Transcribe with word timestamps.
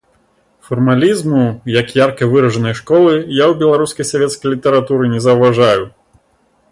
Фармалізму, 0.67 1.41
як 1.81 1.87
ярка 1.97 2.27
выражанай 2.31 2.75
школы, 2.79 3.11
я 3.11 3.45
ў 3.51 3.57
беларускай 3.61 4.07
савецкай 4.13 4.47
літаратуры 4.55 5.03
не 5.13 5.21
заўважаю. 5.27 5.83